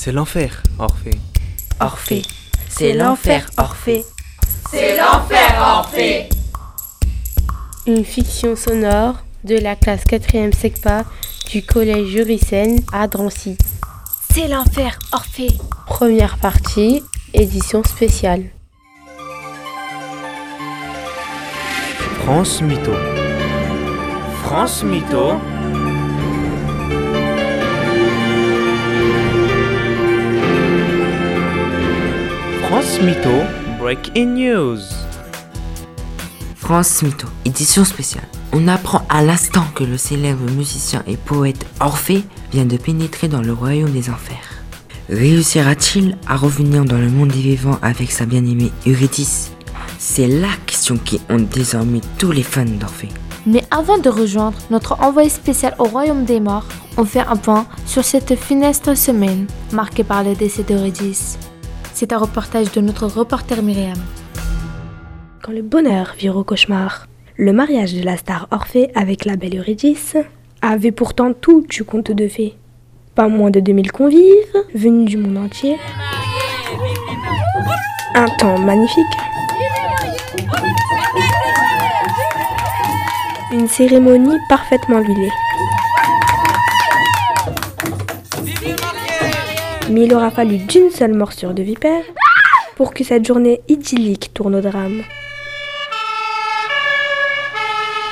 [0.00, 1.18] C'est l'enfer, Orphée.
[1.80, 2.22] Orphée.
[2.68, 4.04] C'est l'enfer, Orphée.
[4.70, 6.28] C'est l'enfer, Orphée.
[7.84, 11.02] Une fiction sonore de la classe 4e SECPA
[11.50, 13.58] du collège Juricène à Drancy.
[14.32, 15.50] C'est l'enfer, Orphée.
[15.88, 17.02] Première partie,
[17.34, 18.44] édition spéciale.
[22.20, 22.92] France Mytho.
[24.44, 25.40] France Mytho.
[32.68, 33.30] France Mytho,
[33.78, 34.80] Breaking News.
[36.54, 38.28] France Mytho, édition spéciale.
[38.52, 43.40] On apprend à l'instant que le célèbre musicien et poète Orphée vient de pénétrer dans
[43.40, 44.60] le royaume des enfers.
[45.08, 49.52] Réussira-t-il à revenir dans le monde des vivants avec sa bien-aimée Eurydice?
[49.98, 53.08] C'est la question qui hante désormais tous les fans d'Orphée.
[53.46, 56.66] Mais avant de rejoindre notre envoyé spécial au royaume des morts,
[56.98, 61.38] on fait un point sur cette funeste semaine marquée par le décès d'Eurydice.
[62.00, 63.98] C'est un reportage de notre reporter Myriam.
[65.42, 69.58] Quand le bonheur vire au cauchemar, le mariage de la star Orphée avec la belle
[69.58, 70.16] Eurydice
[70.62, 72.54] avait pourtant tout du conte de fées.
[73.16, 74.22] Pas moins de 2000 convives,
[74.72, 75.74] venus du monde entier.
[78.14, 79.04] Un temps magnifique.
[83.52, 85.32] Une cérémonie parfaitement huilée.
[89.90, 92.04] Mais il aura fallu d'une seule morsure de vipère
[92.76, 95.02] pour que cette journée idyllique tourne au drame.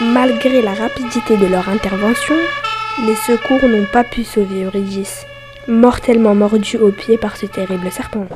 [0.00, 2.36] Malgré la rapidité de leur intervention,
[3.06, 5.26] les secours n'ont pas pu sauver Eurydice,
[5.66, 8.26] mortellement mordue au pied par ce terrible serpent.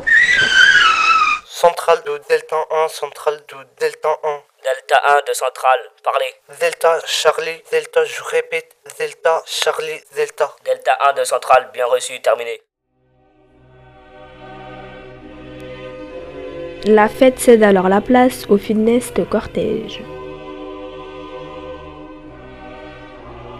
[1.46, 4.42] Centrale de Delta 1, centrale de Delta 1.
[4.62, 6.58] Delta 1 de centrale, parlez.
[6.60, 10.54] Delta Charlie, Delta, je répète, Delta Charlie, Delta.
[10.64, 12.60] Delta 1 de centrale, bien reçu, terminé.
[16.90, 20.02] La fête cède alors la place au funeste cortège.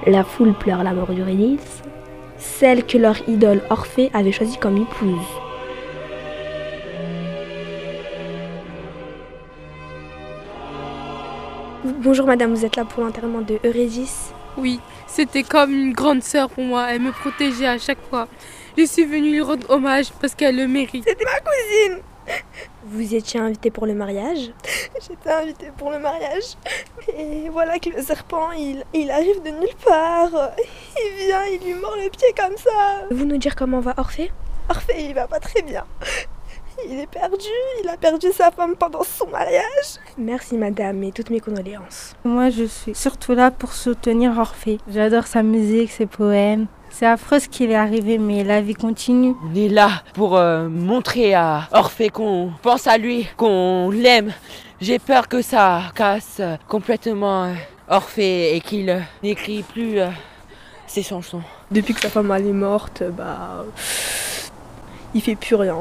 [0.06, 1.82] La foule pleure la mort d'Eurydice,
[2.38, 5.26] celle que leur idole Orphée avait choisie comme épouse.
[11.84, 16.48] Bonjour madame, vous êtes là pour l'enterrement de Eurydice Oui, c'était comme une grande sœur
[16.48, 18.26] pour moi, elle me protégeait à chaque fois.
[18.78, 21.04] Je suis venue lui rendre hommage parce qu'elle le mérite.
[21.06, 22.02] C'était ma cousine
[22.84, 24.50] Vous étiez invité pour le mariage
[25.08, 26.56] J'étais invitée pour le mariage.
[27.16, 30.50] Et voilà que le serpent, il, il arrive de nulle part.
[30.96, 33.06] Il vient, il lui mord le pied comme ça.
[33.10, 34.30] Vous nous dire comment va Orphée?
[34.68, 35.84] Orphée, il va pas très bien.
[36.86, 37.48] Il est perdu,
[37.82, 39.98] il a perdu sa femme pendant son mariage.
[40.16, 42.14] Merci madame et toutes mes condoléances.
[42.24, 44.78] Moi je suis surtout là pour soutenir Orphée.
[44.88, 46.66] J'adore sa musique, ses poèmes.
[46.98, 49.36] C'est affreux ce qui lui est arrivé, mais la vie continue.
[49.48, 54.32] On est là pour euh, montrer à Orphée qu'on pense à lui, qu'on l'aime.
[54.80, 57.54] J'ai peur que ça casse complètement euh,
[57.86, 60.08] Orphée et qu'il euh, n'écrit plus euh,
[60.88, 61.42] ses chansons.
[61.70, 63.64] Depuis que sa femme elle est morte, bah.
[65.14, 65.74] Il fait plus rien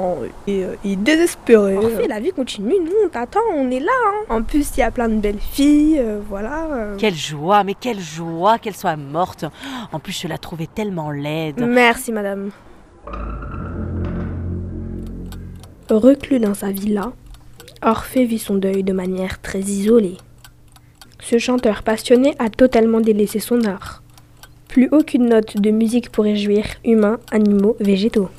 [0.47, 1.75] et euh, il est désespéré.
[1.75, 3.91] Orphée, la vie continue, nous on t'attend, on est là.
[4.29, 4.35] hein.
[4.37, 6.65] En plus, il y a plein de belles filles, euh, voilà.
[6.71, 6.95] euh.
[6.97, 9.43] Quelle joie, mais quelle joie qu'elle soit morte.
[9.91, 11.59] En plus, je la trouvais tellement laide.
[11.59, 12.51] Merci madame.
[15.89, 17.11] Reclus dans sa villa,
[17.81, 20.17] Orphée vit son deuil de manière très isolée.
[21.19, 24.03] Ce chanteur passionné a totalement délaissé son art.
[24.67, 28.29] Plus aucune note de musique pour réjouir humains, animaux, végétaux.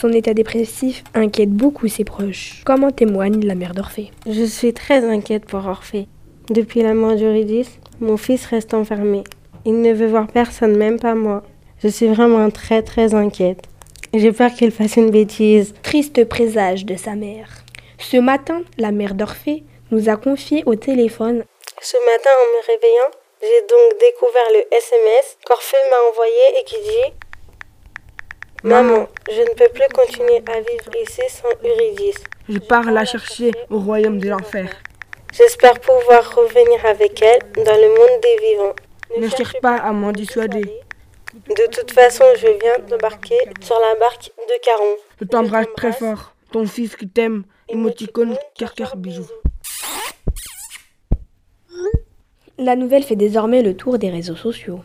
[0.00, 4.10] Son état dépressif inquiète beaucoup ses proches, comme en témoigne la mère d'Orphée.
[4.26, 6.08] Je suis très inquiète pour Orphée.
[6.50, 9.22] Depuis la mort d'Eurydice, mon fils reste enfermé.
[9.64, 11.44] Il ne veut voir personne, même pas moi.
[11.82, 13.62] Je suis vraiment très très inquiète.
[14.12, 15.74] J'ai peur qu'il fasse une bêtise.
[15.84, 17.48] Triste présage de sa mère.
[17.98, 19.62] Ce matin, la mère d'Orphée
[19.92, 21.44] nous a confié au téléphone
[21.80, 23.10] Ce matin, en me réveillant,
[23.40, 27.12] j'ai donc découvert le SMS qu'Orphée m'a envoyé et qui dit
[28.64, 32.24] Maman, je ne peux plus continuer à vivre ici sans Eurydice.
[32.48, 34.70] Je pars la chercher au royaume de l'enfer.
[35.34, 38.74] J'espère pouvoir revenir avec elle dans le monde des vivants.
[39.20, 40.64] Ne cherche pas à m'en dissuader.
[41.34, 44.96] De toute façon, je viens d'embarquer sur la barque de Caron.
[45.20, 46.34] Je t'embrasse très fort.
[46.50, 47.44] Ton fils qui t'aime.
[47.68, 49.28] Émoticône, cœur cœur bisous.
[52.56, 54.80] La nouvelle fait désormais le tour des réseaux sociaux.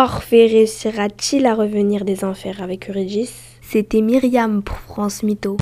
[0.00, 5.56] Orphée réussira-t-il à revenir des enfers avec Eurydice C'était Myriam pour France Mytho.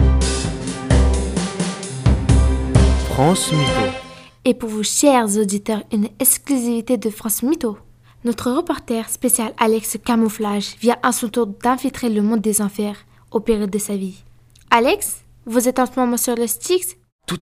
[3.06, 3.96] France Mytho.
[4.44, 7.78] Et pour vous, chers auditeurs, une exclusivité de France Mytho.
[8.26, 13.40] Notre reporter spécial Alex Camouflage vient à son tour d'infiltrer le monde des enfers au
[13.40, 14.22] péril de sa vie.
[14.70, 16.96] Alex, vous êtes en ce moment sur le Styx?
[17.26, 17.38] Tout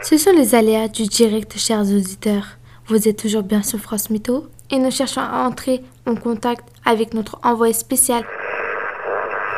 [0.00, 2.56] Ce sont les aléas du direct, chers auditeurs.
[2.86, 4.46] Vous êtes toujours bien sur France Mytho?
[4.70, 8.24] Et nous cherchons à entrer en contact avec notre envoyé spécial.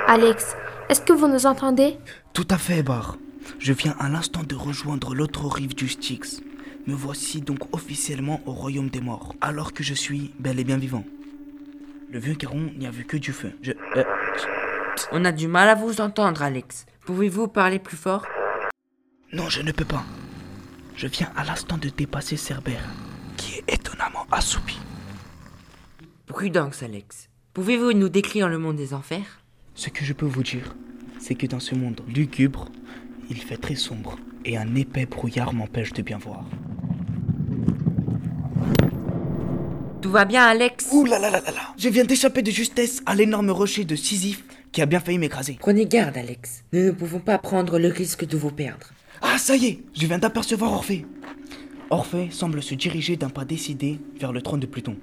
[0.06, 0.56] Alex,
[0.88, 1.98] est-ce que vous nous entendez?
[2.32, 3.16] Tout à fait, Bar.
[3.58, 6.40] Je viens à l'instant de rejoindre l'autre rive du Styx.
[6.86, 10.78] Me voici donc officiellement au royaume des morts, alors que je suis bel et bien
[10.78, 11.04] vivant.
[12.10, 13.52] Le vieux Caron n'y a vu que du feu.
[13.62, 13.72] Je.
[13.96, 14.04] euh,
[15.12, 16.86] On a du mal à vous entendre, Alex.
[17.06, 18.26] Pouvez-vous parler plus fort?
[19.32, 20.04] Non, je ne peux pas.
[20.96, 22.84] Je viens à l'instant de dépasser Cerbère,
[23.36, 24.78] qui est étonnamment assoupi.
[26.32, 27.28] Prudence, Alex.
[27.52, 29.42] Pouvez-vous nous décrire le monde des enfers?
[29.74, 30.74] Ce que je peux vous dire,
[31.18, 32.70] c'est que dans ce monde lugubre,
[33.28, 36.46] il fait très sombre et un épais brouillard m'empêche de bien voir.
[40.00, 40.88] Tout va bien, Alex?
[40.92, 43.94] Ouh là là là là là Je viens d'échapper de justesse à l'énorme rocher de
[43.94, 44.42] Sisyphe
[44.72, 45.58] qui a bien failli m'écraser.
[45.60, 46.64] Prenez garde, Alex.
[46.72, 48.86] Nous ne pouvons pas prendre le risque de vous perdre.
[49.20, 51.04] Ah, ça y est Je viens d'apercevoir Orphée.
[51.90, 54.96] Orphée semble se diriger d'un pas décidé vers le trône de Pluton.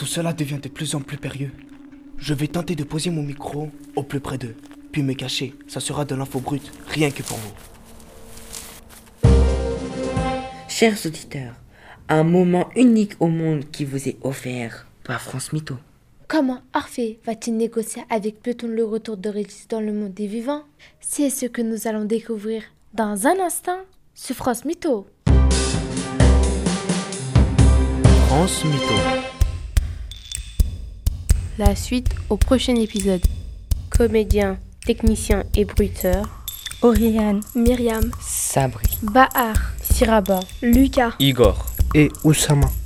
[0.00, 1.52] Tout cela devient de plus en plus périlleux.
[2.16, 4.56] Je vais tenter de poser mon micro au plus près d'eux,
[4.92, 5.54] puis me cacher.
[5.68, 7.52] Ça sera de l'info brute, rien que pour vous.
[10.68, 11.52] Chers auditeurs,
[12.08, 15.76] un moment unique au monde qui vous est offert par France Mytho.
[16.28, 20.64] Comment Orphée va-t-il négocier avec Pluton le retour de Régis dans le monde des vivants?
[21.00, 22.62] C'est ce que nous allons découvrir
[22.94, 23.80] dans un instant
[24.14, 25.06] sur France Mytho?
[28.28, 29.29] France Mytho.
[31.60, 33.20] La suite au prochain épisode.
[33.90, 36.24] Comédien, technicien et bruiteur.
[36.80, 38.88] Oriane, Myriam, Sabri.
[39.02, 40.40] Bahar, Siraba.
[40.62, 41.12] Lucas.
[41.18, 41.66] Igor.
[41.94, 42.79] Et Oussama.